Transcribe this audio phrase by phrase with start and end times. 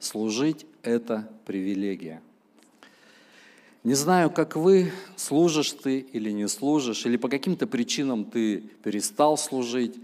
[0.00, 2.22] Служить– это привилегия.
[3.84, 9.36] Не знаю, как вы, служишь ты или не служишь, или по каким-то причинам ты перестал
[9.36, 9.96] служить,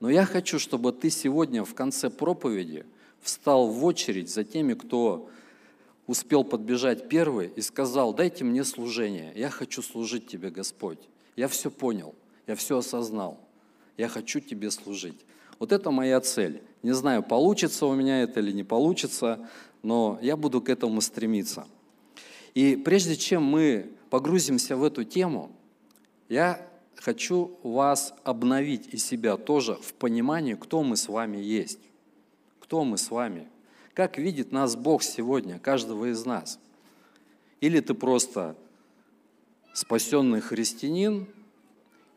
[0.00, 2.86] но я хочу, чтобы ты сегодня в конце проповеди
[3.20, 5.30] встал в очередь за теми, кто
[6.08, 10.98] успел подбежать первый и сказал, дайте мне служение, я хочу служить тебе, Господь.
[11.36, 12.16] Я все понял,
[12.48, 13.40] я все осознал,
[13.96, 15.18] я хочу тебе служить.
[15.58, 16.62] Вот это моя цель.
[16.82, 19.48] Не знаю, получится у меня это или не получится,
[19.82, 21.66] но я буду к этому стремиться.
[22.54, 25.50] И прежде чем мы погрузимся в эту тему,
[26.28, 31.80] я хочу вас обновить и себя тоже в понимании, кто мы с вами есть.
[32.60, 33.48] Кто мы с вами–
[33.96, 36.60] как видит нас Бог сегодня, каждого из нас?
[37.62, 38.54] Или ты просто
[39.72, 41.26] спасенный христианин,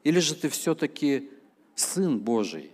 [0.03, 1.29] или же ты все-таки
[1.75, 2.73] сын Божий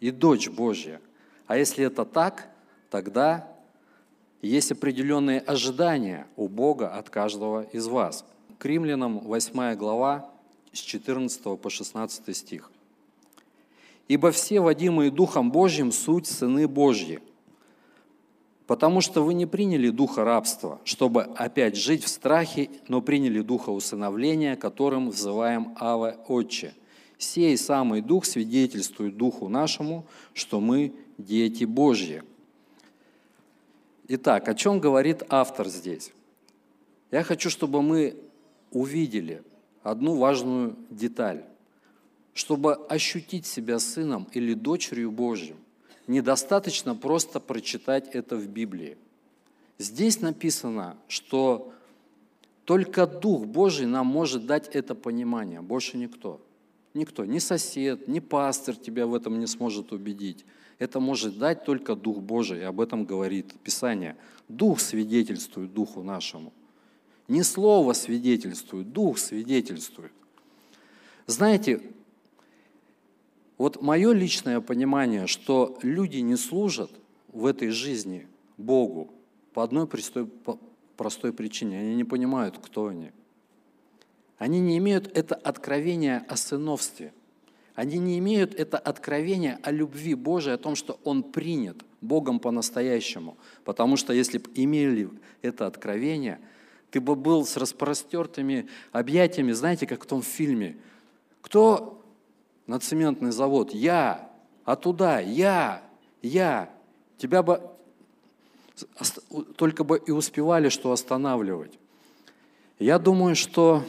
[0.00, 1.00] и дочь Божья.
[1.46, 2.50] А если это так,
[2.90, 3.48] тогда
[4.42, 8.24] есть определенные ожидания у Бога от каждого из вас.
[8.58, 10.30] К римлянам 8 глава
[10.72, 12.70] с 14 по 16 стих.
[14.08, 17.20] «Ибо все, водимые Духом Божьим, суть сыны Божьи,
[18.66, 23.70] Потому что вы не приняли духа рабства, чтобы опять жить в страхе, но приняли духа
[23.70, 26.74] усыновления, которым взываем Ава Отче.
[27.18, 32.22] Сей самый дух свидетельствует духу нашему, что мы дети Божьи.
[34.08, 36.12] Итак, о чем говорит автор здесь?
[37.10, 38.16] Я хочу, чтобы мы
[38.70, 39.42] увидели
[39.82, 41.44] одну важную деталь.
[42.34, 45.56] Чтобы ощутить себя сыном или дочерью Божьим,
[46.06, 48.98] недостаточно просто прочитать это в Библии.
[49.78, 51.72] Здесь написано, что
[52.66, 56.40] только Дух Божий нам может дать это понимание, больше никто.
[56.96, 60.46] Никто, ни сосед, ни пастор тебя в этом не сможет убедить.
[60.78, 64.16] Это может дать только Дух Божий, и об этом говорит Писание.
[64.48, 66.54] Дух свидетельствует Духу нашему.
[67.28, 70.12] Не слово свидетельствует, Дух свидетельствует.
[71.26, 71.82] Знаете,
[73.58, 76.90] вот мое личное понимание, что люди не служат
[77.28, 78.26] в этой жизни
[78.56, 79.10] Богу
[79.52, 80.30] по одной простой,
[80.96, 81.78] простой причине.
[81.78, 83.10] Они не понимают, кто они.
[84.38, 87.12] Они не имеют это откровение о сыновстве.
[87.74, 93.36] Они не имеют это откровение о любви Божией, о том, что Он принят Богом по-настоящему.
[93.64, 95.10] Потому что если бы имели
[95.42, 96.40] это откровение,
[96.90, 100.76] ты бы был с распростертыми объятиями, знаете, как в том фильме.
[101.42, 102.02] Кто
[102.66, 104.30] на цементный завод, я,
[104.64, 105.82] а туда, я,
[106.22, 106.70] я.
[107.18, 107.60] Тебя бы
[109.56, 111.78] только бы и успевали что останавливать.
[112.78, 113.84] Я думаю, что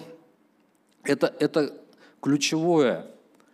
[1.10, 1.74] это, это
[2.22, 3.08] ключевое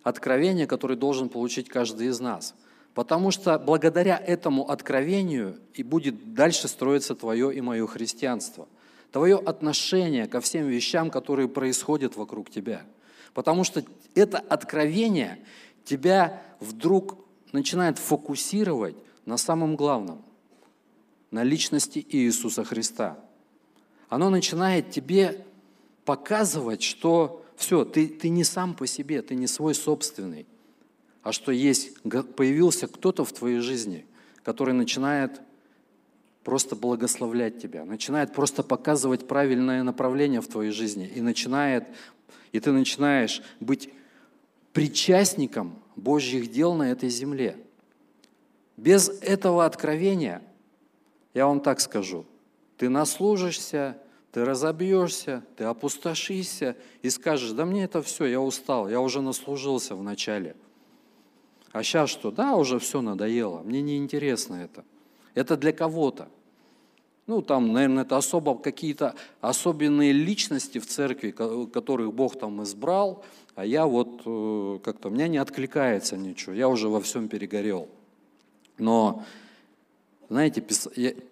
[0.03, 2.55] откровение, которое должен получить каждый из нас.
[2.93, 8.67] Потому что благодаря этому откровению и будет дальше строиться твое и мое христианство.
[9.11, 12.81] Твое отношение ко всем вещам, которые происходят вокруг тебя–
[13.33, 13.83] Потому что
[14.15, 15.39] это откровение
[15.85, 17.17] тебя вдруг
[17.51, 20.23] начинает фокусировать на самом главном,
[21.31, 23.17] на личности Иисуса Христа.
[24.09, 25.43] Оно начинает тебе
[26.05, 30.45] показывать, что все, ты, ты не сам по себе, ты не свой собственный,
[31.21, 32.01] а что есть,
[32.35, 34.05] появился кто-то в твоей жизни,
[34.43, 35.41] который начинает
[36.43, 41.85] просто благословлять тебя, начинает просто показывать правильное направление в твоей жизни и начинает
[42.53, 43.89] и ты начинаешь быть
[44.71, 47.57] причастником Божьих дел на этой земле.
[48.77, 50.41] Без этого откровения,
[51.33, 52.25] я вам так скажу,
[52.77, 53.97] ты наслужишься,
[54.33, 59.95] ты разобьешься, ты опустошишься и скажешь, да мне это все, я устал, я уже наслужился
[59.95, 60.55] в начале.
[61.71, 62.31] А сейчас что?
[62.31, 64.83] Да, уже все надоело, мне не интересно это.
[65.35, 66.29] Это для кого-то.
[67.27, 73.23] Ну, там, наверное, это особо какие-то особенные личности в церкви, которых Бог там избрал,
[73.53, 77.88] а я вот э, как-то, меня не откликается ничего, я уже во всем перегорел.
[78.79, 79.23] Но,
[80.33, 80.63] знаете,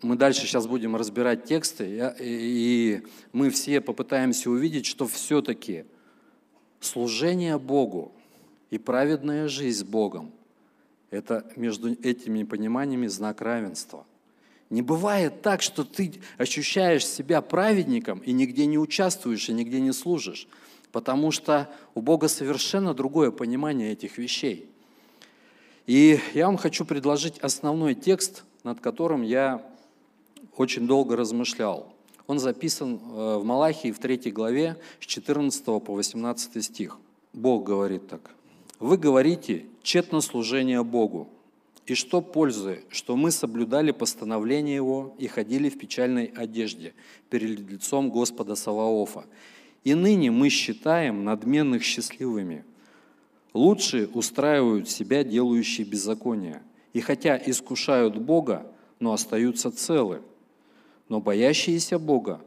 [0.04, 3.02] мы дальше сейчас будем разбирать тексты, и
[3.34, 5.86] мы все попытаемся увидеть, что все-таки
[6.80, 8.12] служение Богу
[8.70, 10.32] и праведная жизнь с Богом–
[11.10, 14.06] это между этими пониманиями знак равенства.
[14.70, 19.94] Не бывает так, что ты ощущаешь себя праведником и нигде не участвуешь, и нигде не
[19.94, 20.48] служишь,
[20.92, 24.70] потому что у Бога совершенно другое понимание этих вещей.
[25.88, 29.66] И я вам хочу предложить основной текст, над которым я
[30.58, 31.94] очень долго размышлял.
[32.28, 36.98] Он записан э, в Малахии в 3 главе с 14 по 18 стих.
[37.34, 38.32] Бог говорит так.
[38.80, 41.30] «Вы говорите, тщетно служение Богу,
[41.88, 46.94] И что пользы, что мы соблюдали постановление Его и ходили в печальной одежде
[47.30, 49.26] перед лицом Господа Саваофа.
[49.84, 52.64] И ныне мы считаем надменных счастливыми.
[53.54, 56.62] Лучше устраивают себя делающие беззаконие.
[56.94, 58.66] И хотя искушают Бога,
[59.00, 60.22] но остаются целы.
[61.10, 62.42] Но боящиеся Бога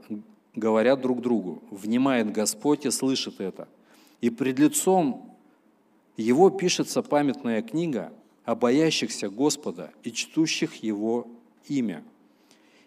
[0.54, 3.68] говорят друг другу, внимает Господь и слышит это.
[4.20, 5.36] И пред лицом
[6.16, 8.12] Его пишется памятная книга
[8.44, 11.26] о боящихся Господа и чтущих Его
[11.68, 12.04] имя.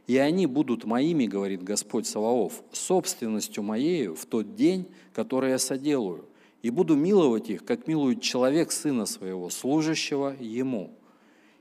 [0.07, 6.25] И они будут моими, говорит Господь Саваоф, собственностью моею в тот день, который я соделаю,
[6.61, 10.91] и буду миловать их, как милует человек сына своего, служащего ему.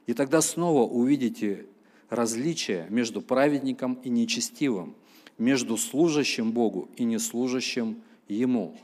[0.06, 1.67] И тогда снова увидите
[2.08, 4.94] различие между праведником и нечестивым,
[5.38, 8.76] между служащим Богу и неслужащим Ему.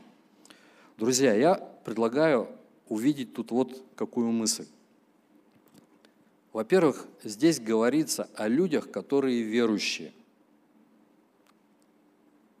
[0.97, 2.49] Друзья, я предлагаю
[2.87, 4.67] увидеть тут вот какую мысль.
[6.51, 10.13] Во-первых, здесь говорится о людях, которые верующие.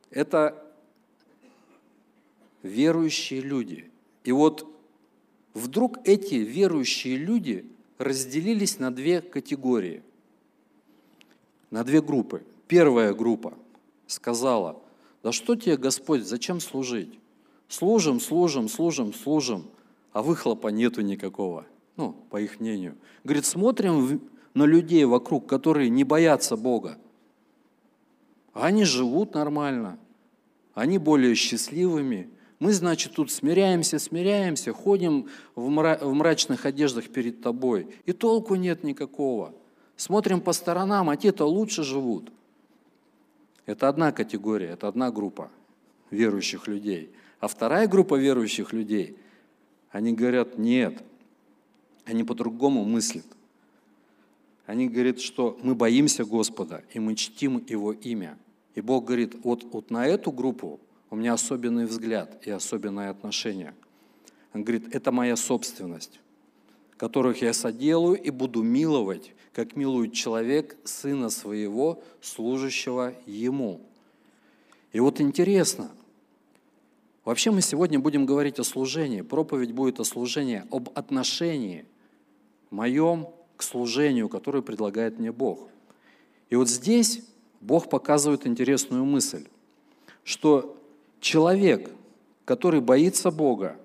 [0.09, 0.59] Это
[2.63, 3.91] верующие люди.
[4.23, 4.67] И вот
[5.53, 7.65] вдруг эти верующие люди
[8.03, 10.03] разделились на две категории,
[11.71, 12.43] на две группы.
[12.67, 13.53] Первая группа
[14.07, 14.81] сказала,
[15.23, 17.19] да что тебе, Господь, зачем служить?
[17.67, 19.65] Служим, служим, служим, служим,
[20.11, 21.65] а выхлопа нету никакого,
[21.95, 22.95] ну, по их мнению.
[23.23, 24.21] Говорит, смотрим
[24.53, 26.97] на людей вокруг, которые не боятся Бога.
[28.53, 29.97] Они живут нормально,
[30.73, 32.29] они более счастливыми.
[32.63, 39.53] Мы, значит, тут смиряемся, смиряемся, ходим в мрачных одеждах перед тобой, и толку нет никакого.
[39.97, 42.31] Смотрим по сторонам, а те-то лучше живут–
[43.65, 45.49] это одна категория, это одна группа
[46.11, 47.11] верующих людей.
[47.39, 49.17] А вторая группа верующих людей,
[49.91, 51.03] они говорят, нет,
[52.05, 53.25] они по-другому мыслят.
[54.65, 58.37] Они говорят, что мы боимся Господа, и мы чтим Его имя.
[58.75, 60.79] И Бог говорит, вот, вот на эту группу
[61.13, 63.75] у меня особенный взгляд и особенное отношение.
[64.51, 66.19] Он говорит, это моя собственность,
[66.97, 73.81] которых я соделаю и буду миловать как милует человек сына своего, служащего ему.
[74.91, 75.91] И вот интересно,
[77.25, 81.85] вообще мы сегодня будем говорить о служении, проповедь будет о служении, об отношении
[82.71, 85.69] моем к служению, которое предлагает мне Бог.
[86.49, 87.23] И вот здесь
[87.61, 89.45] Бог показывает интересную мысль,
[90.23, 90.79] что
[91.23, 91.89] человек,
[92.45, 93.77] который боится Бога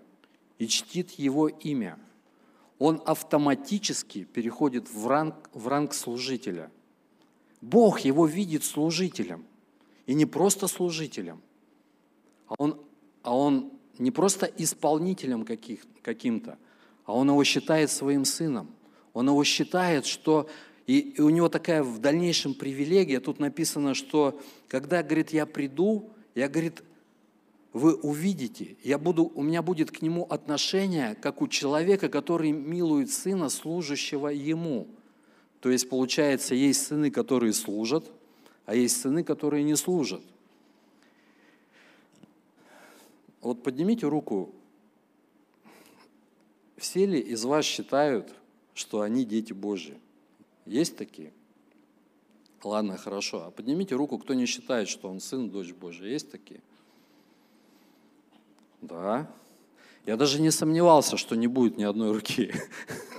[0.59, 1.99] и чтит Его имя–
[2.79, 6.71] он автоматически переходит в ранг, в ранг служителя.
[7.61, 9.45] Бог его видит служителем.
[10.07, 11.43] И не просто служителем,
[12.47, 12.81] а он,
[13.23, 16.57] а он не просто исполнителем каких, каким-то,
[17.05, 18.71] а он его считает своим сыном.
[19.13, 20.49] Он его считает, что...
[20.87, 26.09] И, и у него такая в дальнейшем привилегия, тут написано, что когда, говорит, я приду,
[26.35, 26.83] я, говорит,
[27.73, 33.11] вы увидите, я буду, у меня будет к нему отношение, как у человека, который милует
[33.11, 34.89] сына, служащего ему.
[35.61, 38.11] То есть, получается, есть сыны, которые служат,
[38.65, 40.23] а есть сыны, которые не служат.
[43.41, 44.55] Вот поднимите руку.
[46.77, 48.33] Все ли из вас считают,
[48.75, 49.99] что они дети Божьи?
[50.65, 51.33] Есть такие?
[52.63, 53.45] Ладно, хорошо.
[53.45, 56.07] А поднимите руку, кто не считает, что он сын, дочь Божья.
[56.07, 56.61] Есть такие?
[58.81, 59.31] Да.
[60.07, 62.53] Я даже не сомневался, что не будет ни одной руки.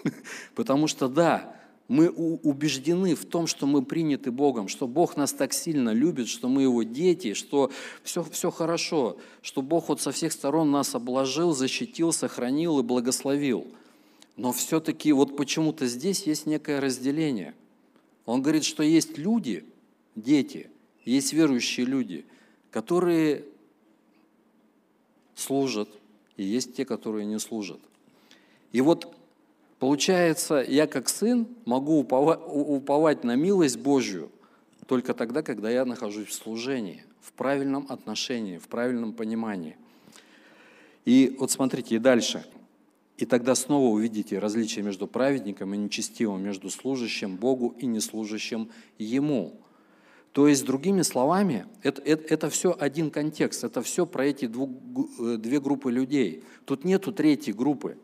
[0.56, 1.56] Потому что да,
[1.88, 6.48] мы убеждены в том, что мы приняты Богом, что Бог нас так сильно любит, что
[6.48, 7.72] мы Его дети, что
[8.04, 13.68] все, все хорошо, что Бог вот со всех сторон нас обложил, защитил, сохранил и благословил.
[14.38, 17.56] Но все-таки вот почему-то здесь есть некое разделение.
[18.26, 19.66] Он говорит, что есть люди,
[20.16, 20.70] дети,
[21.06, 22.26] есть верующие люди,
[22.70, 23.46] которые
[25.40, 25.90] служат,
[26.38, 27.80] и есть те, которые не служат.
[28.72, 29.16] И вот
[29.80, 34.30] получается, я как сын могу уповать на милость Божью
[34.88, 39.78] только тогда, когда я нахожусь в служении, в правильном отношении, в правильном понимании.
[41.06, 42.46] И вот смотрите, и дальше.
[43.18, 49.54] И тогда снова увидите различие между праведником и нечестивым, между служащим Богу и неслужащим Ему.
[50.32, 54.70] То есть, другими словами, это, это, это все один контекст, это все про эти двух,
[55.20, 56.44] э, две группы людей.
[56.66, 57.98] Тут нету третьей группы.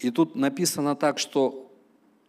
[0.00, 1.70] И тут написано так, что,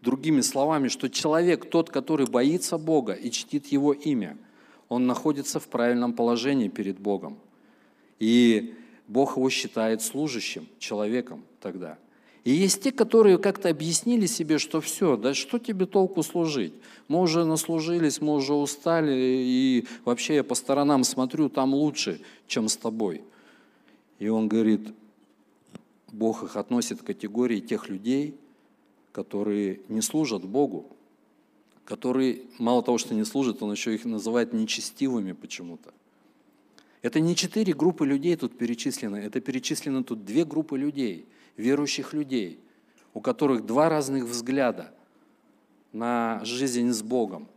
[0.01, 4.37] другими словами, что человек, тот, который боится Бога и чтит Его имя,
[4.89, 7.37] он находится в правильном положении перед Богом.
[8.19, 8.75] И
[9.07, 11.97] Бог его считает служащим человеком тогда.
[12.47, 16.73] И есть те, которые как-то объяснили себе, что все, да что тебе толку служить?
[17.09, 22.69] Мы уже наслужились, мы уже устали, и вообще я по сторонам смотрю, там лучше, чем
[22.69, 23.21] с тобой.
[24.19, 24.79] И он говорит,
[26.13, 28.33] Бог их относит к категории тех людей,
[29.11, 30.85] которые не служат Богу,
[31.83, 35.93] которые, мало того, что не служат, он еще их называет нечестивыми почему-то.
[37.01, 41.25] Это не четыре группы людей тут перечислены, это перечислены тут две группы людей,
[41.57, 42.59] верующих людей,
[43.13, 44.93] у которых два разных взгляда
[45.91, 47.47] на жизнь с Богом.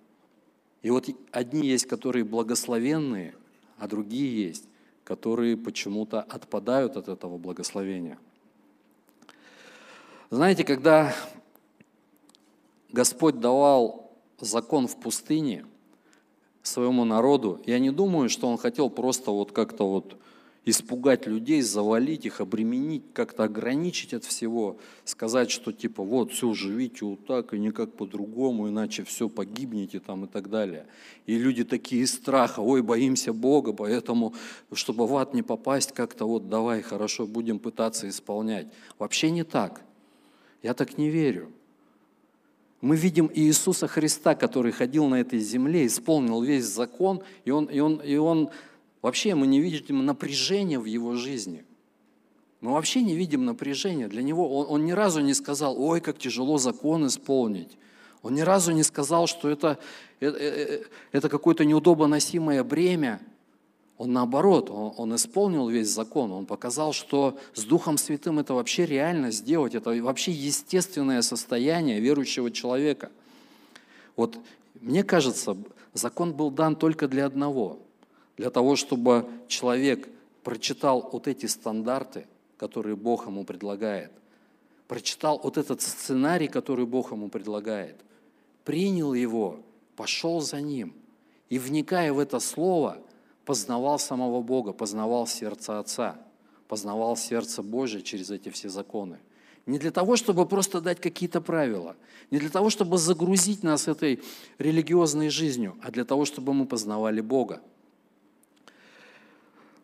[0.83, 3.35] И вот одни есть, которые благословенные,
[3.79, 4.65] а другие есть,
[5.05, 8.19] которые почему-то отпадают от этого благословения.
[10.31, 11.15] Знаете, когда
[12.91, 15.67] Господь давал закон в пустыне–
[16.63, 17.61] своему народу.
[17.67, 20.17] Я не думаю, что он хотел просто вот как-то вот
[20.65, 27.05] испугать людей, завалить их, обременить, как-то ограничить от всего, сказать, что типа вот все, живите
[27.05, 30.87] вот так и никак по-другому, иначе все погибнете там и так далее.
[31.27, 34.35] И люди такие из страха, ой, боимся Бога, поэтому,
[34.73, 38.67] чтобы в ад не попасть, как-то вот давай, хорошо, будем пытаться исполнять.
[38.99, 39.83] Вообще не так.
[40.63, 41.51] Я так не верю.
[42.83, 47.79] Мы видим Иисуса Христа, который ходил на этой земле, исполнил весь закон, и он, и
[47.79, 48.51] он, и он
[49.03, 51.65] вообще мы не видим напряжения в его жизни.
[52.61, 54.09] Мы вообще не видим напряжения.
[54.09, 57.79] Для него он, он ни разу не сказал, ой, как тяжело закон исполнить.
[58.23, 59.79] Он ни разу не сказал, что это,
[60.21, 63.21] это, э, э, это какое-то неудобоносимое бремя.
[63.97, 68.87] Он наоборот, он, он исполнил весь закон, он показал, что с Духом Святым это вообще
[68.87, 73.11] реально сделать, это вообще естественное состояние верующего человека.
[74.17, 74.39] Вот
[74.81, 75.57] мне кажется,
[75.93, 77.79] закон был дан только для одного,
[78.41, 80.09] для того, чтобы человек
[80.43, 84.11] прочитал вот эти стандарты, которые Бог ему предлагает,
[84.89, 87.97] прочитал вот этот сценарий, который Бог ему предлагает,
[88.65, 89.61] принял его,
[89.95, 90.95] пошел за ним,
[91.49, 92.99] и вникая в это слово–
[93.51, 96.17] познавал самого Бога, познавал сердце Отца,
[96.69, 99.19] познавал сердце Божие через эти все законы.
[99.67, 101.97] Не для того, чтобы просто дать какие-то правила,
[102.31, 104.23] не для того, чтобы загрузить нас этой
[104.59, 107.61] религиозной жизнью, а для того, чтобы мы познавали Бога.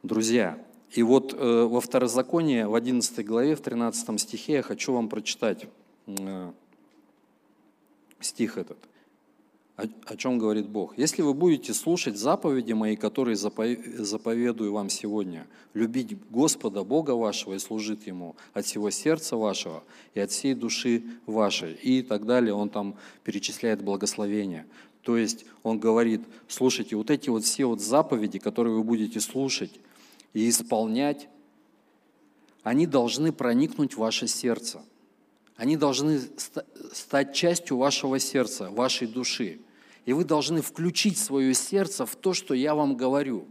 [0.06, 0.56] Друзья,
[0.92, 5.66] и вот э, во Второзаконии, в 11 главе, в 13 стихе я хочу вам прочитать
[6.06, 6.52] э,
[8.20, 8.78] стих этот–
[9.76, 10.96] о, чем говорит Бог.
[10.96, 17.58] Если вы будете слушать заповеди мои, которые заповедую вам сегодня, любить Господа Бога вашего и
[17.58, 19.84] служить Ему от всего сердца вашего
[20.14, 24.66] и от всей души вашей, и так далее, он там перечисляет благословения.
[25.02, 29.72] То есть он говорит, слушайте, вот эти вот все вот заповеди, которые вы будете слушать
[30.32, 31.28] и исполнять,
[32.62, 34.82] они должны проникнуть в ваше сердце.
[35.56, 36.20] Они должны
[36.92, 39.60] стать частью вашего сердца, вашей души
[40.06, 43.46] и вы должны включить свое сердце в то, что я вам говорю.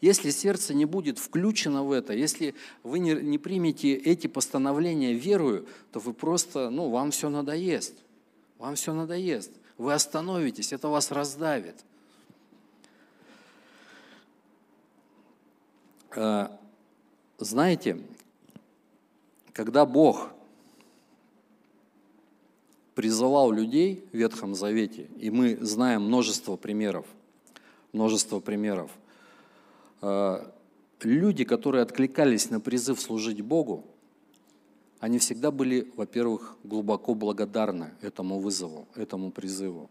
[0.00, 5.66] Если сердце не будет включено в это, если вы не, не примете эти постановления верою,
[5.92, 7.94] то вы просто, ну, вам все надоест.
[8.58, 9.52] Вам все надоест.
[9.76, 11.76] Вы остановитесь, это вас раздавит.
[17.38, 18.00] Знаете,
[19.52, 20.30] когда Бог
[22.98, 27.06] призывал людей в Ветхом Завете, и мы знаем множество примеров,
[27.92, 28.90] множество примеров.
[30.02, 30.44] Э,
[31.02, 33.84] люди, которые откликались на призыв служить Богу,
[34.98, 39.88] они всегда были, во-первых, глубоко благодарны этому вызову, этому призыву.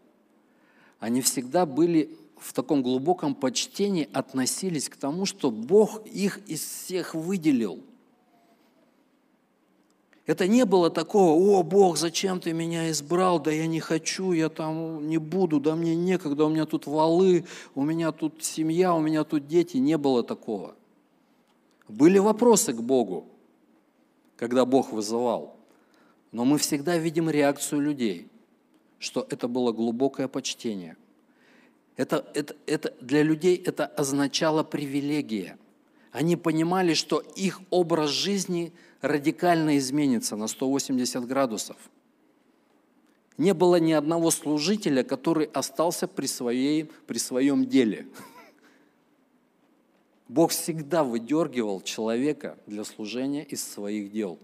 [0.98, 7.14] Они всегда были в таком глубоком почтении относились к тому, что Бог их из всех
[7.14, 7.82] выделил–
[10.28, 14.50] это не было такого, о, Бог, зачем ты меня избрал, да я не хочу, я
[14.50, 19.00] там не буду, да мне некогда, у меня тут валы, у меня тут семья, у
[19.00, 19.78] меня тут дети.
[19.78, 20.74] Не было такого.
[21.88, 23.26] Были вопросы к Богу,
[24.36, 25.56] когда Бог вызывал.
[26.30, 28.28] Но мы всегда видим реакцию людей,
[28.98, 30.98] что это было глубокое почтение.
[31.98, 35.58] Это, это, это, для людей это означало привилегия.
[36.10, 41.76] Они понимали, что их образ жизни– радикально изменится на 180 градусов.
[43.36, 48.08] Не было ни одного служителя, который остался при, своей, при своем деле.
[50.28, 54.38] Бог всегда выдергивал человека для служения из своих дел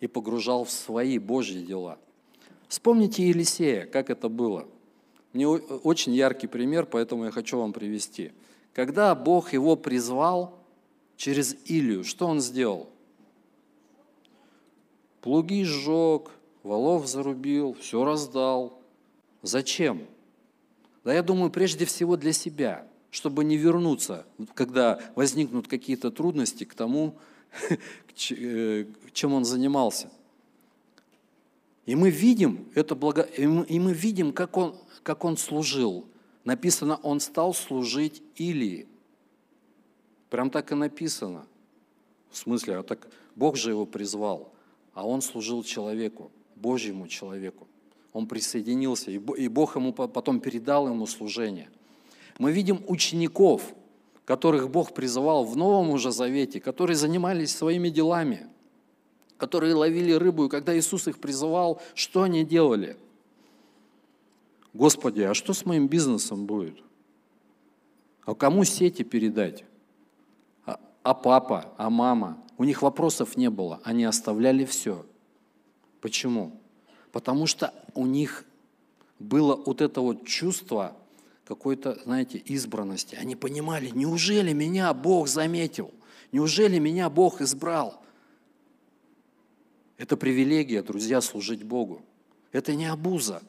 [0.00, 1.98] и погружал в свои Божьи дела.
[2.68, 4.68] Вспомните Елисея, как это было.
[5.32, 8.32] Мне очень яркий пример, поэтому я хочу вам привести.
[8.74, 10.58] Когда Бог его призвал
[11.16, 12.92] через Илию, что он сделал?
[15.22, 16.30] плуги сжег,
[16.62, 18.78] валов зарубил, все раздал.
[19.40, 20.02] Зачем?
[21.04, 26.74] Да я думаю, прежде всего для себя, чтобы не вернуться, когда возникнут какие-то трудности к
[26.74, 27.16] тому,
[28.30, 30.10] э, чем он занимался.
[31.86, 33.22] И мы видим это благо...
[33.22, 36.06] и мы видим, как он, как он служил.
[36.44, 38.86] Написано, он стал служить Илии.
[40.30, 41.46] Прям так и написано.
[42.30, 44.52] В смысле, а так Бог же его призвал,
[44.94, 47.68] а он служил человеку, Божьему человеку.
[48.12, 51.70] Он присоединился, и Бог ему потом передал ему служение.
[52.38, 53.74] Мы видим учеников,
[54.24, 58.46] которых Бог призывал в Новом уже Завете, которые занимались своими делами,
[59.36, 62.96] которые ловили рыбу, и когда Иисус их призывал, что они делали?
[64.72, 66.82] Господи, а что с моим бизнесом будет?
[68.24, 69.64] А кому сети передать?
[70.64, 72.42] А, а папа, а мама?
[72.56, 75.04] У них вопросов не было, они оставляли все.
[76.00, 76.60] Почему?
[77.10, 78.44] Потому что у них
[79.18, 80.96] было вот это вот чувство
[81.44, 83.14] какой-то, знаете, избранности.
[83.16, 85.92] Они понимали, неужели меня Бог заметил?
[86.30, 88.02] Неужели меня Бог избрал?
[89.98, 92.02] Это привилегия, друзья, служить Богу.
[92.52, 93.42] Это не обуза.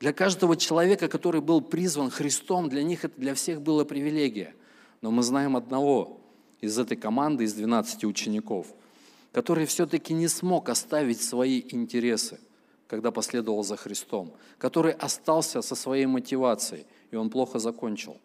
[0.00, 4.54] Для каждого человека, который был призван Христом, для них это для всех было привилегия.
[5.02, 6.22] Но мы знаем одного
[6.62, 8.66] из этой команды, из 12 учеников,
[9.30, 12.40] который все-таки не смог оставить свои интересы,
[12.86, 18.16] когда последовал за Христом, который остался со своей мотивацией, и он плохо закончил.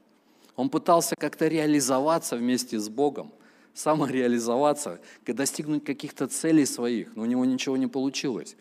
[0.55, 3.33] Он пытался как-то реализоваться вместе с Богом,
[3.73, 8.55] самореализоваться, достигнуть каких-то целей своих, но у него ничего не получилось.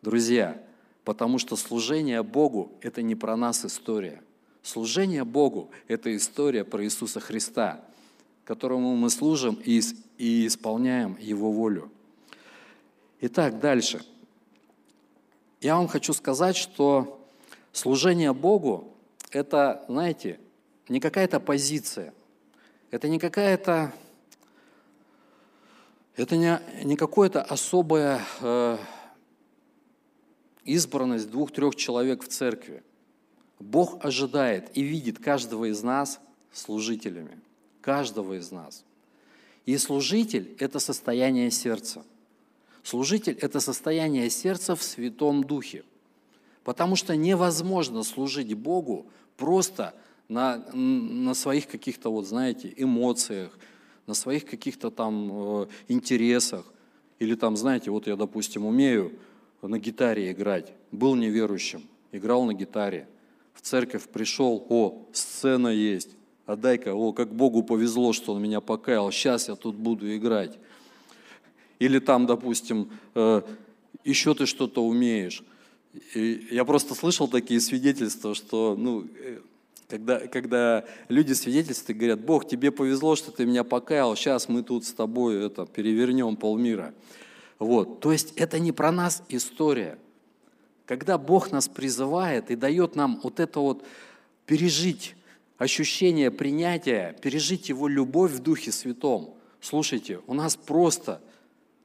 [0.00, 0.62] Друзья,
[1.04, 4.22] потому что служение Богу– это не про нас история.
[4.62, 7.80] Служение Богу– это история про Иисуса Христа–
[8.44, 9.80] которому мы служим и,
[10.46, 11.90] исполняем Его волю.
[13.20, 14.04] Итак, дальше.
[15.60, 17.20] Я вам хочу сказать, что
[17.72, 18.94] служение Богу–
[19.30, 20.40] это, знаете,
[20.88, 22.12] не какая-то позиция,
[22.90, 23.92] это не какая-то,
[26.16, 28.78] это не, не какое-то особая э,
[30.64, 32.82] избранность двух-трех человек в церкви.
[33.58, 36.20] Бог ожидает и видит каждого из нас
[36.52, 37.38] служителями–
[37.82, 38.84] каждого из нас.
[39.66, 42.02] И служитель– это состояние сердца.
[42.82, 45.84] Служитель– это состояние сердца в Святом Духе.
[46.64, 49.94] Потому что невозможно служить Богу просто
[50.28, 53.56] на, на своих каких-то, вот знаете, эмоциях,
[54.06, 56.64] на своих каких-то там э, интересах.
[57.18, 59.12] Или там, знаете, вот я, допустим, умею
[59.68, 63.08] на гитаре играть, был неверующим, играл на гитаре,
[63.54, 66.10] в церковь пришел, о, сцена есть,
[66.46, 70.58] а дай-ка, о, как Богу повезло, что Он меня покаял, сейчас я тут буду играть.
[71.78, 73.42] Или там, допустим, э,
[74.04, 75.42] еще ты что-то умеешь.
[76.14, 79.40] И я просто слышал такие свидетельства, что, ну, э,
[79.88, 84.84] когда, когда люди свидетельствуют, говорят, Бог, тебе повезло, что ты меня покаял, сейчас мы тут
[84.84, 86.94] с тобой это, перевернем полмира.
[87.62, 88.00] Вот.
[88.00, 89.98] То есть это не про нас история.
[90.84, 93.84] Когда Бог нас призывает и дает нам вот это вот
[94.46, 95.14] пережить
[95.58, 99.34] ощущение принятия, пережить Его любовь в Духе Святом.
[99.60, 101.22] Слушайте, у нас просто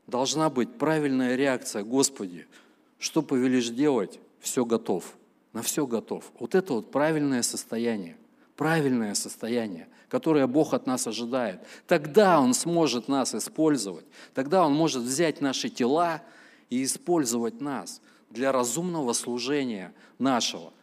[0.07, 2.47] должна быть правильная реакция, Господи,
[2.97, 5.15] что повелишь делать, все готов,
[5.53, 6.31] на все готов.
[6.39, 8.17] Вот это вот правильное состояние,
[8.57, 11.61] правильное состояние, которое Бог от нас ожидает.
[11.87, 16.21] Тогда Он сможет нас использовать, тогда Он может взять наши тела
[16.69, 20.73] и использовать нас для разумного служения нашего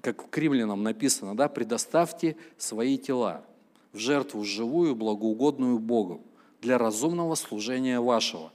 [0.00, 3.44] как в Кремлинам написано, да, предоставьте свои тела
[3.92, 6.20] в жертву живую, благоугодную Богу
[6.60, 8.52] для разумного служения вашего.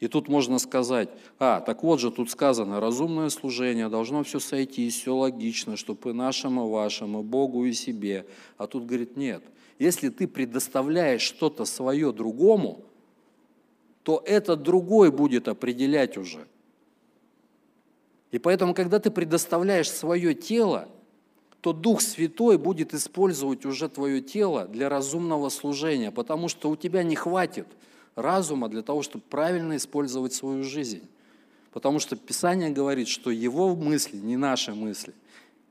[0.00, 4.88] И тут можно сказать, а, так вот же тут сказано, разумное служение, должно все сойти,
[4.88, 8.26] все логично, чтобы и нашему, и вашему, Богу и себе.
[8.56, 9.42] А тут говорит, нет,
[9.78, 12.82] если ты предоставляешь что-то свое другому,
[14.02, 16.46] то этот другой будет определять уже–
[18.30, 20.88] и поэтому, когда ты предоставляешь свое тело,
[21.60, 27.02] то Дух Святой будет использовать уже твое тело для разумного служения, потому что у тебя
[27.02, 27.66] не хватит
[28.14, 31.08] разума для того, чтобы правильно использовать свою жизнь.
[31.72, 35.14] Потому что Писание говорит, что его мысли не наши мысли,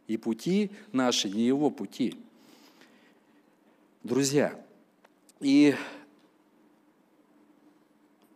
[0.08, 2.15] и пути наши не его пути.
[4.04, 4.60] Друзья,
[5.39, 5.75] и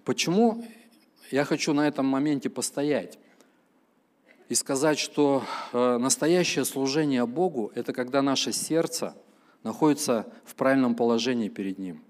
[0.03, 0.65] почему
[1.31, 3.17] я хочу на этом моменте постоять?
[4.49, 9.15] и сказать, что э, настоящее служение Богу– это когда наше сердце
[9.63, 12.03] находится в правильном положении перед Ним.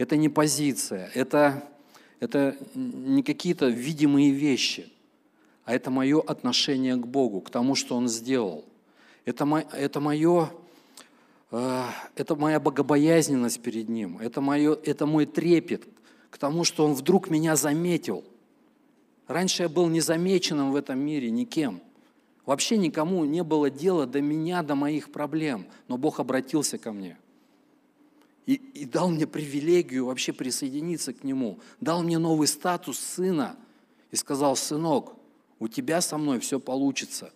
[0.00, 1.62] Это не позиция, это,
[2.20, 4.90] это не какие-то видимые вещи,
[5.66, 8.64] а это мое отношение к Богу, к тому, что Он сделал.
[9.26, 10.48] Это, мо, это мое
[11.50, 11.84] э,
[12.16, 15.86] это моя богобоязненность перед Ним, это, мое, это мой трепет
[16.30, 18.24] к тому, что Он вдруг меня заметил.
[19.28, 21.82] Раньше я был незамеченным в этом мире никем.
[22.46, 27.18] Вообще никому не было дела до меня, до моих проблем, но Бог обратился ко мне–
[28.50, 33.54] и, и дал мне привилегию вообще присоединиться к Нему, дал мне новый статус сына
[34.10, 35.12] и сказал, сынок,
[35.60, 37.32] у тебя со мной все получится.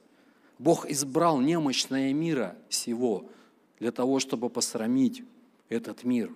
[0.59, 3.27] Бог избрал немощное мира всего
[3.79, 5.22] для того, чтобы посрамить
[5.68, 6.33] этот мир,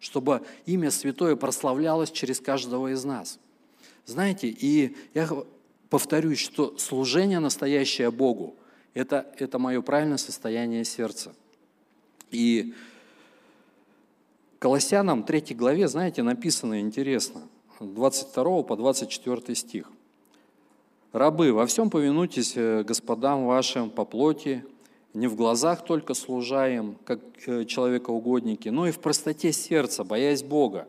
[0.00, 3.38] чтобы имя Святое прославлялось через каждого из нас.
[4.06, 5.28] Знаете, и я
[5.90, 8.56] повторюсь, что служение настоящее Богу
[8.94, 11.34] это,– это мое правильное состояние сердца.
[12.30, 12.72] И
[14.62, 17.40] Колоссянам 3 главе, знаете, написано интересно,
[17.80, 19.90] 22 по 24 стих.
[21.10, 24.64] «Рабы, во всем повинуйтесь э, господам вашим по плоти,
[25.14, 30.86] не в глазах только служаем, как э, человекоугодники, но и в простоте сердца, боясь Бога.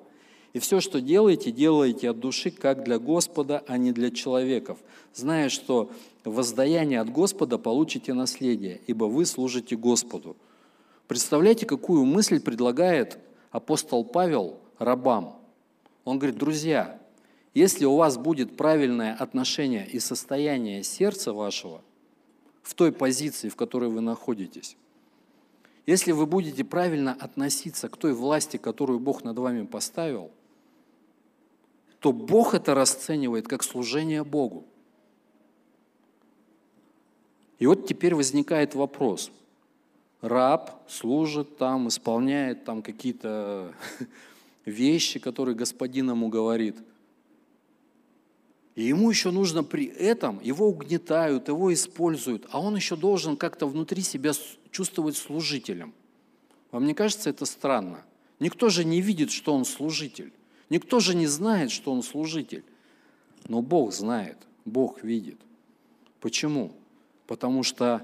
[0.53, 4.77] И все, что делаете, делаете от души, как для Господа, а не для человеков,
[5.15, 5.89] зная, что
[6.25, 10.35] воздаяние от Господа получите наследие, ибо вы служите Господу».
[11.07, 13.17] Представляете, какую мысль предлагает
[13.53, 15.39] апостол Павел рабам.
[16.03, 16.99] Он говорит, друзья,
[17.53, 21.81] если у вас будет правильное отношение и состояние сердца вашего
[22.63, 24.75] в той позиции, в которой вы находитесь,
[25.85, 30.31] если вы будете правильно относиться к той власти, которую Бог над вами поставил,
[31.99, 34.65] то Бог это расценивает как служение Богу.
[37.59, 39.31] И вот теперь возникает вопрос–
[40.23, 43.73] раб служит там, исполняет там какие-то
[44.65, 46.77] вещи, которые господин ему говорит.
[48.75, 53.67] И ему еще нужно при этом, его угнетают, его используют, а он еще должен как-то
[53.67, 54.31] внутри себя
[54.71, 55.93] чувствовать служителем.
[56.71, 58.03] Вам не кажется это странно?
[58.39, 60.31] Никто же не видит, что он служитель.
[60.69, 62.63] Никто же не знает, что он служитель.
[63.47, 65.39] Но Бог знает, Бог видит.
[66.19, 66.71] Почему?
[67.27, 68.01] Потому что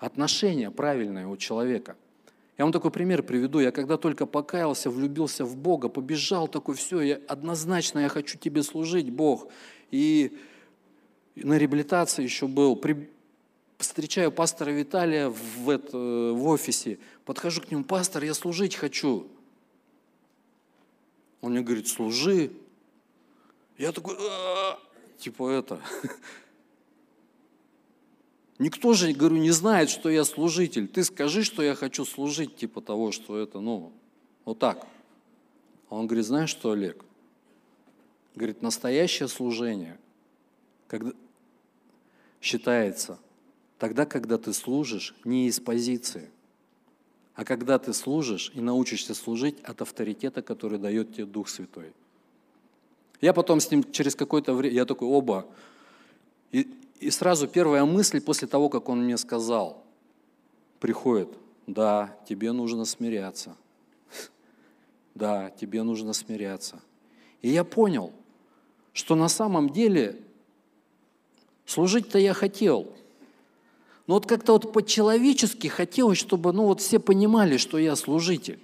[0.00, 1.96] отношение правильное у человека.
[2.58, 3.60] Я вам такой пример приведу.
[3.60, 8.62] Я когда только покаялся, влюбился в Бога, побежал такой, все, я, однозначно я хочу тебе
[8.62, 9.48] служить, Бог.
[9.90, 10.36] И
[11.36, 13.08] на реабилитации еще был, при,
[13.78, 19.26] встречаю пастора Виталия в, это, в офисе, подхожу к нему, пастор, я служить хочу.
[21.40, 22.50] Он мне говорит, служи.
[23.78, 24.78] Я такой, «А,
[25.18, 25.80] типа это,
[28.60, 30.86] Никто же, говорю, не знает, что я служитель.
[30.86, 33.90] Ты скажи, что я хочу служить, типа того, что это, ну,
[34.44, 34.86] вот так.
[35.88, 37.04] А он говорит, знаешь что, Олег?
[38.36, 39.98] Говорит, настоящее служение
[40.90, 41.12] когда
[42.40, 43.20] считается
[43.78, 46.28] тогда, когда ты служишь не из позиции,
[47.36, 51.92] а когда ты служишь и научишься служить от авторитета, который дает тебе Дух Святой.
[53.20, 55.46] Я потом с ним через какое-то время, я такой, оба,
[56.50, 56.68] и
[57.00, 59.82] и сразу первая мысль после того, как он мне сказал,
[60.78, 61.30] приходит,
[61.66, 63.56] да, тебе нужно смиряться.
[65.14, 66.80] Да, тебе нужно смиряться.
[67.42, 68.12] И я понял,
[68.92, 70.20] что на самом деле
[71.66, 72.92] служить-то я хотел.
[74.06, 78.60] Но вот как-то вот по-человечески хотелось, чтобы ну вот все понимали, что я служитель.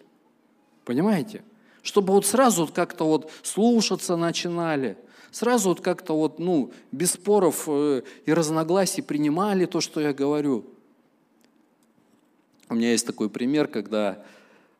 [0.85, 1.42] Понимаете?
[1.83, 4.99] Чтобы вот сразу как-то вот слушаться начинали–
[5.31, 10.65] сразу вот как-то вот, ну, без споров э, и разногласий принимали то, что я говорю.
[12.69, 14.25] У меня есть такой пример, когда,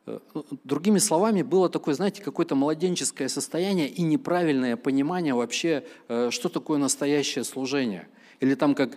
[0.05, 6.29] э, ну, другими словами, было такое, знаете, какое-то младенческое состояние и неправильное понимание вообще, э,
[6.31, 8.07] что такое настоящее служение.
[8.39, 8.95] Или там, как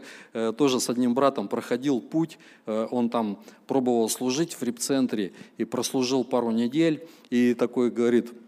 [0.58, 6.50] тоже с одним братом проходил путь, он там пробовал служить в репцентре и прослужил пару
[6.50, 8.30] недель, и такой говорит–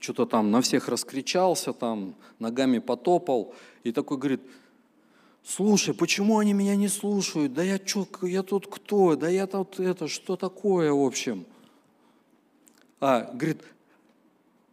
[0.00, 3.54] что-то там на всех раскричался, там ногами потопал,
[3.84, 4.40] и такой говорит,
[5.44, 7.54] слушай, почему они меня не слушают?
[7.54, 9.16] Да я что, я тут кто?
[9.16, 11.46] Да я тут это, что такое, в общем?
[13.00, 13.62] А, говорит,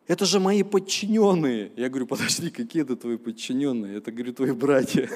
[0.08, 1.72] это же мои подчиненные.
[1.76, 3.98] Я говорю, подожди, какие это твои подчиненные?
[3.98, 5.10] Это, говорю, твои братья.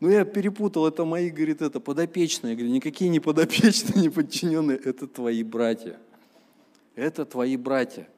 [0.00, 2.52] Ну, я перепутал, это мои, говорит, это подопечные.
[2.52, 5.98] Я говорю, никакие не подопечные, не подчиненные, это твои братья.
[6.94, 8.08] Это твои братья.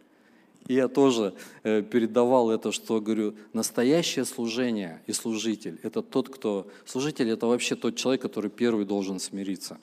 [0.68, 6.68] И я тоже э, передавал это, что, говорю, настоящее служение и служитель– это тот, кто…
[6.85, 9.79] Служитель– это вообще тот человек, который первый должен смириться.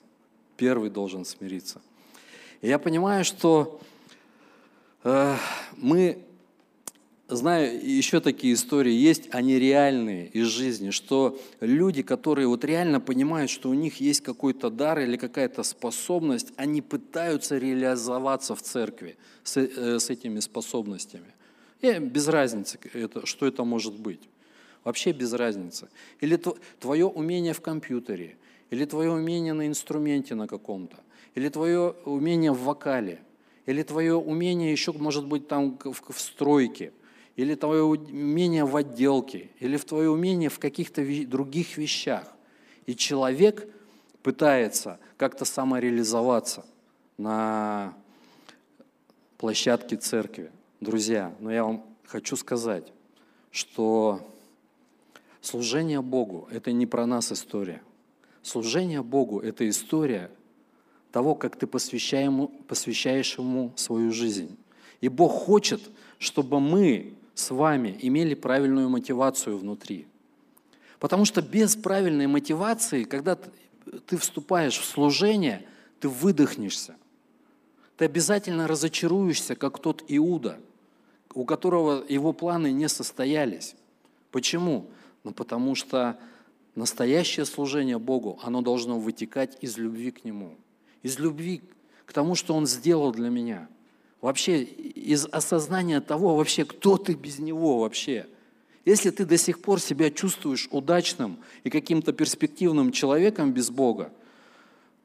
[0.56, 1.80] Первый должен смириться.
[2.62, 3.80] И я понимаю, что
[5.04, 5.36] э,
[5.76, 6.24] мы
[7.36, 13.50] знаю, еще такие истории есть, они реальные из жизни, что люди, которые вот реально понимают,
[13.50, 19.56] что у них есть какой-то дар или какая-то способность, они пытаются реализоваться в церкви с,
[19.56, 21.34] э, с этими способностями.
[21.80, 22.78] И без разницы,
[23.24, 24.20] что это может быть.
[24.84, 25.88] Вообще без разницы.
[26.20, 26.40] Или
[26.78, 28.36] твое умение в компьютере,
[28.70, 30.96] или твое умение на инструменте на каком-то,
[31.34, 33.20] или твое умение в вокале,
[33.66, 36.92] или твое умение еще, может быть, там в стройке,
[37.40, 42.30] или твое умение в отделке, или в твое умение в каких-то других вещах.
[42.84, 43.66] И человек
[44.22, 46.66] пытается как-то самореализоваться
[47.16, 47.94] на
[49.38, 50.52] площадке церкви.
[50.82, 52.92] Друзья, но я вам хочу сказать,
[53.50, 54.20] что
[55.40, 57.80] служение Богу– это не про нас история.
[58.42, 60.30] Служение Богу– это история
[61.10, 64.58] того, как ты посвящаешь Ему свою жизнь.
[65.00, 65.80] И Бог хочет,
[66.18, 70.06] чтобы мы с вами имели правильную мотивацию внутри.
[70.98, 73.38] Потому что без правильной мотивации, когда
[74.06, 75.66] ты вступаешь в служение,
[75.98, 76.96] ты выдохнешься.
[77.96, 80.58] Ты обязательно разочаруешься, как тот Иуда,
[81.34, 83.74] у которого его планы не состоялись.
[84.30, 84.90] Почему?
[85.24, 86.18] Ну, потому что
[86.74, 90.56] настоящее служение Богу, оно должно вытекать из любви к Нему,
[91.02, 91.62] из любви
[92.06, 93.68] к тому, что Он сделал для меня.
[94.20, 98.26] Вообще из осознания того, вообще, кто ты без Него вообще.
[98.84, 104.12] Если ты до сих пор себя чувствуешь удачным и каким-то перспективным человеком без Бога,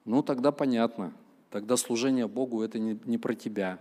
[0.06, 1.14] ну тогда понятно,
[1.50, 3.80] тогда служение Богу это не, не про тебя.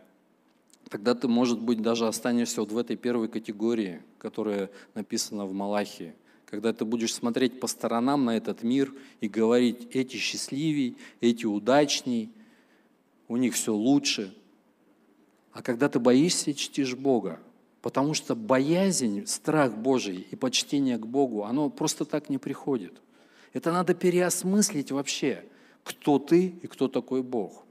[0.89, 6.15] Тогда ты, может быть, даже останешься вот в этой первой категории, которая написана в Малахии
[6.55, 12.31] когда ты будешь смотреть по сторонам на этот мир и говорить, эти счастливей, эти удачней,
[13.27, 14.33] у них все лучше.
[15.55, 17.39] А когда ты боишься чтишь Бога,
[17.81, 23.01] потому что боязнь, страх Божий и почтение к Богу, оно просто так не приходит.
[23.53, 25.45] Это надо переосмыслить вообще,
[25.85, 27.65] кто ты и кто такой Бог.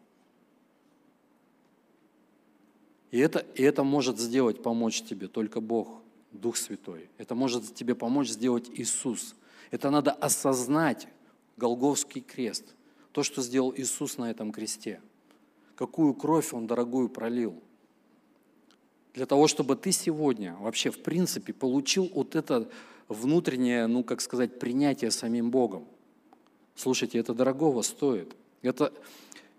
[3.11, 6.01] И это, и это может сделать, помочь тебе только Бог.
[6.31, 7.09] Дух Святой.
[7.19, 9.35] Это может тебе помочь сделать Иисус.
[9.71, 11.07] Это надо осознать
[11.57, 12.75] Голговский крест,
[13.11, 14.99] то, что сделал Иисус на этом кресте.
[15.75, 17.61] Какую кровь Он дорогую пролил.
[19.13, 22.67] Для того, чтобы ты сегодня вообще в принципе получил вот это
[23.07, 25.85] внутреннее, ну как сказать, принятие самим Богом.
[26.75, 28.35] Слушайте, это дорогого стоит.
[28.63, 28.91] Это,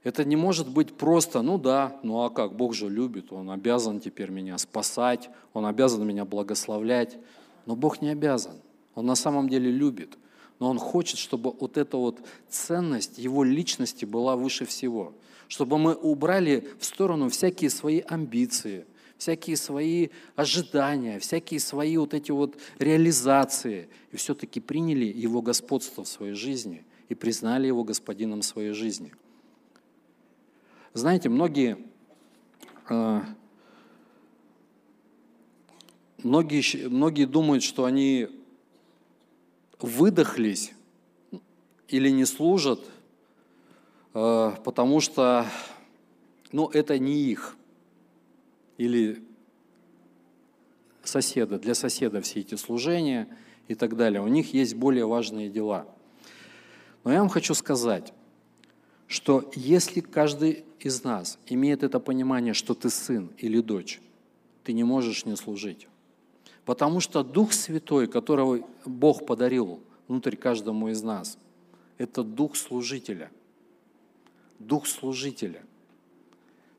[0.02, 4.00] это не может быть просто, ну да, ну а как, Бог же любит, Он обязан
[4.00, 7.16] теперь меня спасать, Он обязан меня благословлять.
[7.66, 8.54] Но Бог не обязан,
[8.96, 10.18] Он на самом деле любит.
[10.58, 15.14] Но Он хочет, чтобы вот эта вот ценность Его личности была выше всего.
[15.46, 18.86] Чтобы мы убрали в сторону всякие свои амбиции,
[19.24, 23.88] всякие свои ожидания, всякие свои вот эти вот реализации.
[24.12, 29.12] И все-таки приняли Его господство в своей жизни и признали Его господином своей жизни–
[30.96, 31.76] знаете, многие,
[32.88, 33.20] э,
[36.22, 38.28] многие, многие думают, что они
[39.80, 40.72] выдохлись
[41.88, 42.78] или не служат,
[44.14, 45.46] э, потому что
[46.52, 47.56] ну, это не их.
[48.76, 49.22] Или
[51.02, 53.28] соседа, для соседа все эти служения
[53.68, 54.20] и так далее.
[54.20, 55.86] У них есть более важные дела.
[57.04, 58.12] Но я вам хочу сказать,
[59.06, 64.00] что если каждый из нас имеет это понимание, что ты сын или дочь,
[64.64, 65.86] ты не можешь не служить.
[66.64, 71.38] Потому что Дух Святой, которого Бог подарил внутрь каждому из нас,
[71.98, 73.30] это Дух служителя.
[74.58, 75.62] Дух служителя.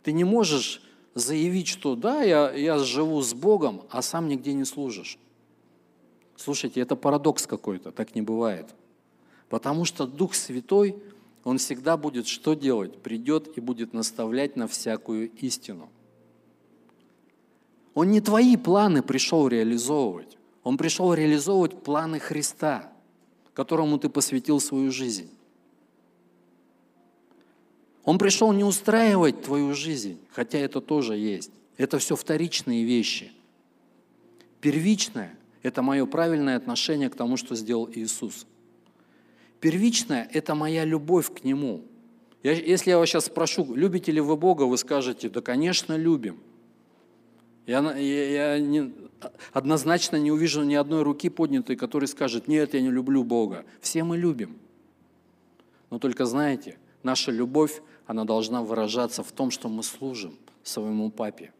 [0.01, 0.81] Ты не можешь
[1.15, 5.17] заявить, что да, я, я живу с Богом, а сам нигде не служишь.
[6.35, 8.67] Слушайте, это парадокс какой-то, так не бывает.
[9.49, 10.95] Потому что Дух Святой–
[11.45, 12.97] он всегда будет что делать?
[12.97, 15.89] Придет и будет наставлять на всякую истину.
[17.93, 20.37] Он не твои планы пришел реализовывать.
[20.63, 22.91] Он пришел реализовывать планы Христа,
[23.53, 25.29] которому ты посвятил свою жизнь.
[28.05, 31.51] Он пришел не устраивать твою жизнь, хотя это тоже есть.
[31.77, 33.31] Это все вторичные вещи.
[34.61, 38.45] Первичное– это мое правильное отношение к тому, что сделал Иисус–
[39.65, 41.83] Первичное– это моя любовь к Нему.
[42.43, 46.39] Я, если я вас сейчас спрошу, любите ли вы Бога, вы скажете, да, конечно, любим.
[47.65, 48.93] Я, я, я не,
[49.53, 53.65] однозначно не увижу ни одной руки поднятой, которая скажет, нет, я не люблю Бога.
[53.81, 54.55] Все мы любим.
[55.89, 61.53] Но только знаете, наша любовь, она должна выражаться в том, что мы служим своему папе.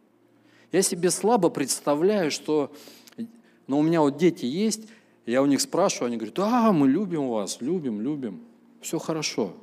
[0.71, 2.73] Я себе слабо представляю, что...
[3.67, 4.87] Но у меня вот дети есть,
[5.25, 8.41] я у них спрашиваю, они говорят, да, мы любим вас, любим, любим,
[8.81, 9.53] все хорошо.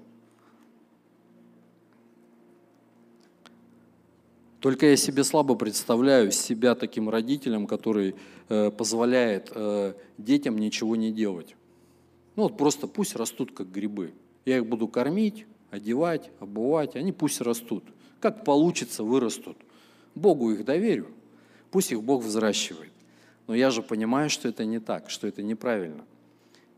[4.59, 8.15] Только я себе слабо представляю себя таким родителем, который
[8.49, 11.57] э, позволяет э, детям ничего не делать.
[12.37, 14.15] Ну вот просто пусть растут как грибы.
[14.45, 17.83] Я их буду кормить, одевать, обувать, они пусть растут.
[18.21, 19.57] Как получится, вырастут.
[20.15, 21.09] Богу их доверю,
[21.73, 22.93] пусть их Бог взращивает.
[23.49, 26.05] Но я же понимаю, что это не так, что это неправильно.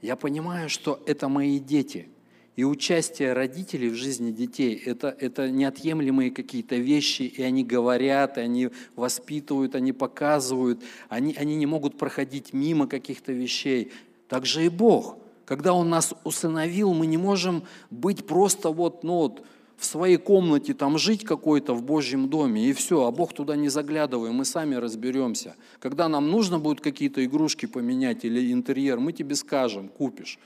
[0.00, 2.09] Я понимаю, что это мои дети–
[2.57, 8.42] и участие родителей в жизни детей это,– это неотъемлемые какие-то вещи, и они говорят, и
[8.42, 13.90] они воспитывают, они показывают, они, они не могут проходить мимо каких-то вещей.
[14.28, 15.18] Так же и Бог.
[15.44, 19.44] Когда Он нас усыновил, мы не можем быть просто вот, ну вот,
[19.76, 23.68] в своей комнате там жить какой-то в Божьем доме, и все, а Бог туда не
[23.68, 25.57] заглядываем, мы сами разберемся.
[25.80, 30.38] Когда нам нужно будет какие-то игрушки поменять или интерьер, мы тебе скажем, купишь.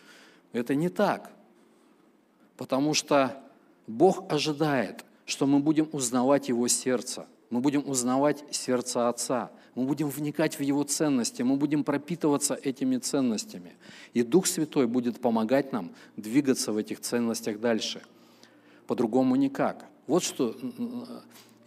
[0.53, 1.31] Это не так.
[2.57, 3.41] Потому что
[3.87, 10.09] Бог ожидает, что мы будем узнавать Его сердце, мы будем узнавать сердце Отца, мы будем
[10.09, 13.73] вникать в Его ценности, мы будем пропитываться этими ценностями.
[14.13, 18.03] И Дух Святой будет помогать нам двигаться в этих ценностях дальше.
[18.87, 19.87] По-другому никак.
[20.07, 20.57] Вот что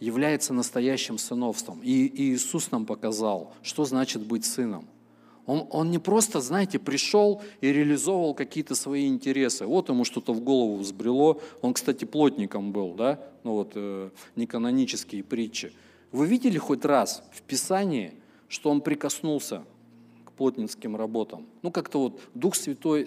[0.00, 1.80] является настоящим сыновством.
[1.82, 4.88] И Иисус нам показал, что значит быть сыном.
[5.46, 9.66] Он, он не просто, знаете, пришел и реализовывал какие-то свои интересы.
[9.66, 11.40] Вот ему что-то в голову взбрело.
[11.62, 13.20] Он, кстати, плотником был, да?
[13.42, 15.72] Ну вот, э, неканонические притчи.
[16.12, 18.14] Вы видели хоть раз в Писании,
[18.48, 19.64] что он прикоснулся
[20.24, 21.46] к плотницким работам?
[21.62, 23.06] Ну, как-то вот Дух Святой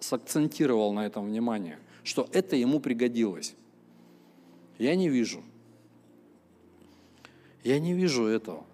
[0.00, 3.54] сакцентировал на этом внимание, что это ему пригодилось.
[4.78, 5.42] Я не вижу.
[7.62, 8.64] Я не вижу этого.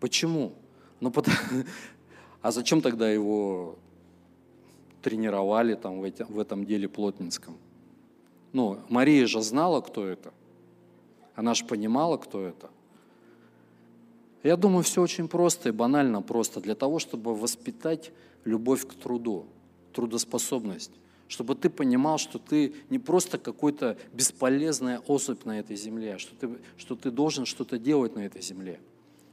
[0.00, 0.52] Почему?
[1.00, 1.36] Ну, потому...
[2.42, 3.76] А зачем тогда его
[5.02, 7.56] тренировали там в, эти, в этом деле плотницком?
[8.52, 10.32] Ну, Мария же знала, кто это.
[11.34, 12.70] Она же понимала, кто это.
[14.44, 18.12] Я думаю, все очень просто и банально просто для того, чтобы воспитать
[18.44, 19.46] любовь к труду,
[19.92, 20.92] трудоспособность,
[21.26, 26.36] чтобы ты понимал, что ты не просто какой-то бесполезная особь на этой земле, а что
[26.36, 28.78] ты, что ты должен что-то делать на этой земле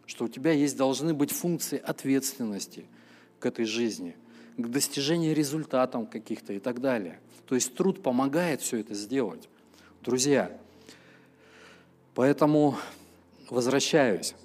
[0.06, 2.86] что у тебя есть, должны быть функции ответственности
[3.40, 4.16] к этой жизни,
[4.58, 7.20] к достижению результатов каких-то и так далее.
[7.48, 9.50] То есть труд помогает все это сделать.
[10.02, 10.52] Друзья,
[12.16, 12.78] поэтому
[13.50, 14.36] возвращаюсь.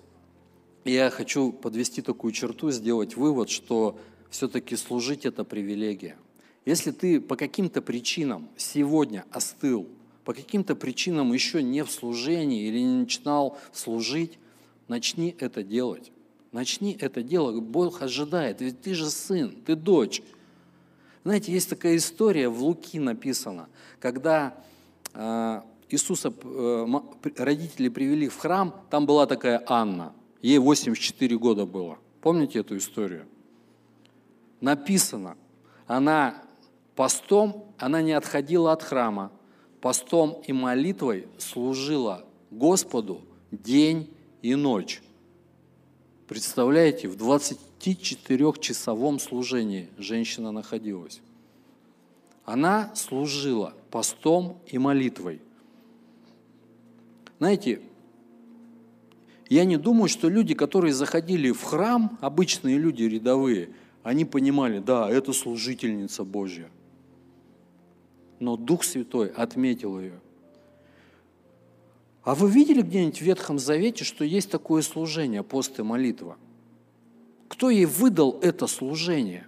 [0.85, 3.99] Я хочу подвести такую черту, сделать вывод, что
[4.31, 6.17] все-таки служить– это привилегия.
[6.65, 9.89] Если ты по каким-то причинам сегодня остыл,
[10.25, 14.39] по каким-то причинам еще не в служении или не начинал служить,
[14.89, 16.11] Начни это делать.
[16.51, 17.63] Начни это делать.
[17.63, 18.61] Бог ожидает.
[18.61, 20.23] Ведь ты же сын, ты дочь.
[21.25, 23.69] Знаете, есть такая история, в Луки написана,
[24.01, 24.55] когда
[25.13, 26.87] э, Иисуса э,
[27.37, 31.99] родители привели в храм, там была такая Анна, ей 84 года было.
[32.23, 33.27] Помните эту историю?
[34.61, 35.37] Написано,
[35.87, 36.43] она
[36.97, 39.31] постом, она не отходила от храма,
[39.81, 44.11] постом и молитвой служила Господу день
[44.43, 45.03] и ночь.
[46.27, 51.21] Представляете, в 24-часовом служении женщина находилась.
[52.45, 55.41] Она служила постом и молитвой.
[57.39, 57.81] Знаете,
[59.49, 63.71] я не думаю, что люди, которые заходили в храм, обычные люди рядовые,
[64.03, 66.71] они понимали, да, это служительница Божья.
[68.41, 70.21] Но Дух Святой отметил ее–
[72.29, 76.37] а вы видели где-нибудь в Ветхом Завете, что есть такое служение, пост и молитва?
[77.49, 79.47] Кто ей выдал это служение?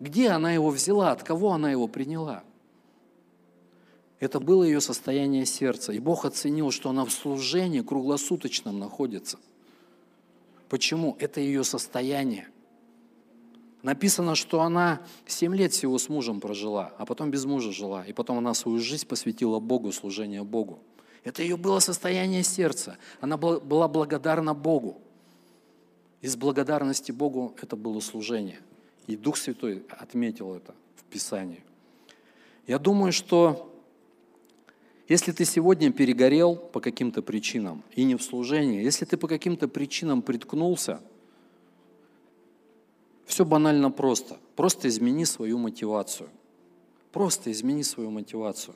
[0.00, 1.12] Где она его взяла?
[1.12, 2.44] От кого она его приняла?
[4.20, 5.92] Это было ее состояние сердца.
[5.92, 9.38] И Бог оценил, что она в служении круглосуточном находится.
[10.70, 11.14] Почему?
[11.18, 12.48] Это ее состояние.
[13.82, 18.02] Написано, что она 7 лет всего с мужем прожила, а потом без мужа жила.
[18.06, 20.78] И потом она свою жизнь посвятила Богу, служение Богу.
[21.24, 22.98] Это ее было состояние сердца.
[23.20, 25.00] Она была благодарна Богу.
[26.20, 28.60] Из благодарности Богу это было служение.
[29.06, 31.62] И Дух Святой отметил это в Писании.
[32.66, 33.72] Я думаю, что
[35.08, 39.68] если ты сегодня перегорел по каким-то причинам и не в служении, если ты по каким-то
[39.68, 41.00] причинам приткнулся,
[43.26, 44.38] все банально просто.
[44.56, 46.28] Просто измени свою мотивацию.
[47.12, 48.74] Просто измени свою мотивацию.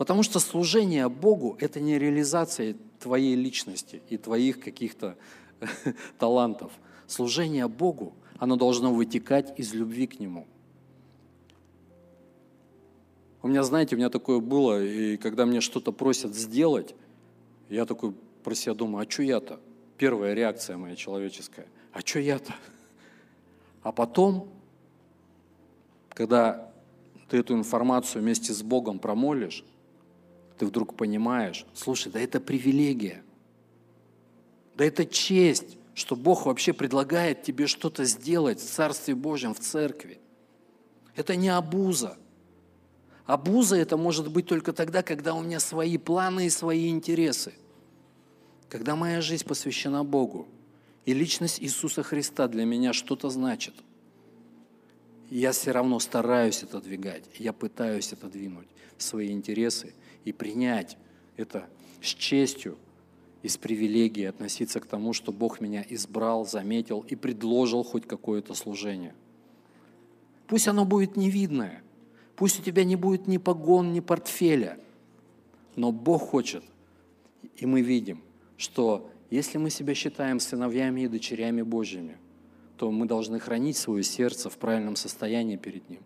[0.00, 5.18] Потому что служение Богу– это не реализация твоей личности и твоих каких-то
[6.18, 6.72] талантов.
[7.06, 10.46] Служение Богу, оно должно вытекать из любви к Нему.
[13.42, 16.94] У меня, знаете, у меня такое было, и когда мне что-то просят сделать,
[17.68, 19.60] я такой про себя думаю, а что я-то?
[19.98, 21.66] Первая реакция моя человеческая.
[21.92, 22.54] А что я-то?
[23.82, 24.48] А потом,
[26.08, 26.72] когда
[27.28, 29.62] ты эту информацию вместе с Богом промолишь,
[30.60, 33.22] ты вдруг понимаешь, слушай, да это привилегия,
[34.76, 40.20] да это честь, что Бог вообще предлагает тебе что-то сделать в Царстве Божьем, в церкви.
[41.16, 42.18] Это не обуза.
[43.24, 47.54] Обуза это может быть только тогда, когда у меня свои планы и свои интересы.
[48.68, 50.46] Когда моя жизнь посвящена Богу,
[51.06, 53.76] и личность Иисуса Христа для меня что-то значит,
[55.30, 59.94] я все равно стараюсь это двигать, я пытаюсь это двинуть, свои интересы
[60.24, 60.96] и принять
[61.36, 61.68] это
[62.02, 62.78] с честью
[63.42, 68.54] и с привилегией относиться к тому, что Бог меня избрал, заметил и предложил хоть какое-то
[68.54, 69.14] служение.
[70.46, 71.82] Пусть оно будет невидное,
[72.36, 74.78] пусть у тебя не будет ни погон, ни портфеля,
[75.76, 76.64] но Бог хочет,
[77.56, 78.22] и мы видим,
[78.56, 82.18] что если мы себя считаем сыновьями и дочерями Божьими,
[82.76, 86.00] то мы должны хранить свое сердце в правильном состоянии перед Ним.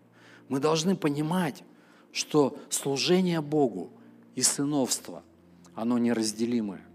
[0.47, 1.63] Мы должны понимать,
[2.11, 3.91] что служение Богу
[4.35, 5.23] и сыновство,
[5.73, 6.85] оно неразделимое.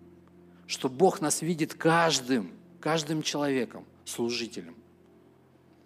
[0.66, 4.76] Что Бог нас видит каждым, каждым человеком, служителем.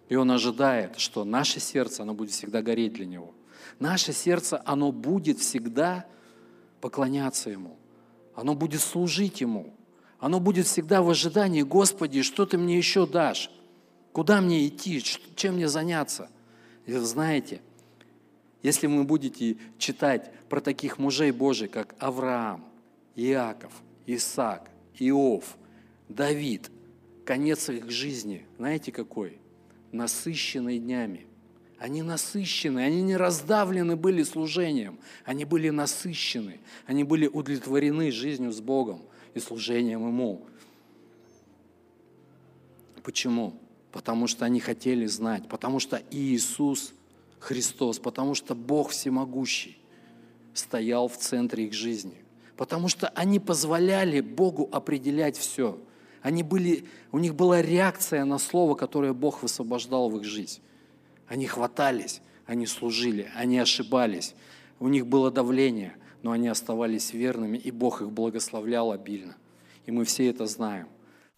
[0.09, 3.33] И Он ожидает, что наше сердце, оно будет всегда гореть для Него.
[3.79, 6.05] Наше сердце, оно будет всегда
[6.81, 7.77] поклоняться Ему.
[8.35, 9.73] Оно будет служить Ему.
[10.19, 13.49] Оно будет всегда в ожидании, Господи, что Ты мне еще дашь?
[14.11, 15.01] Куда мне идти?
[15.35, 16.29] Чем мне заняться?
[16.85, 17.61] И знаете,
[18.65, 22.65] если вы будете читать про таких мужей Божий, как Авраам,
[23.15, 23.71] Иаков,
[24.07, 25.55] Исаак, Иов,
[26.09, 26.71] Давид,
[27.25, 29.37] конец их жизни, знаете какой?
[29.91, 31.27] Насыщенный днями.
[31.77, 38.61] Они насыщены, они не раздавлены были служением, они были насыщены, они были удовлетворены жизнью с
[38.61, 39.03] Богом
[39.35, 40.43] и служением Ему.
[43.03, 43.53] Почему?
[43.91, 46.93] Потому что они хотели знать, потому что Иисус–
[47.45, 49.77] Христос, потому что Бог всемогущий
[50.55, 52.15] стоял в центре их жизни.
[52.57, 55.77] Потому что они позволяли Богу определять все.
[56.23, 60.59] Они были, у них была реакция на слово, которое Бог высвобождал в их жизнь.
[61.27, 64.33] Они хватались, они служили, они ошибались.
[64.79, 69.35] У них было давление, но они оставались верными, и Бог их благословлял обильно.
[69.85, 70.87] И мы все это знаем.